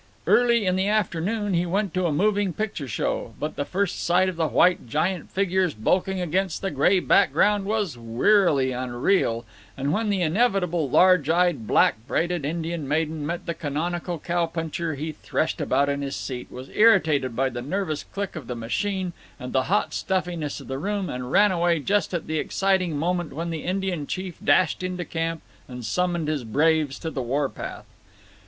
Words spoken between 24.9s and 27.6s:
camp and summoned his braves to the war